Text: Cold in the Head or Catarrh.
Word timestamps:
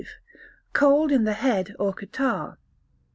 Cold 0.73 1.11
in 1.11 1.25
the 1.25 1.33
Head 1.33 1.75
or 1.77 1.93
Catarrh. 1.93 2.57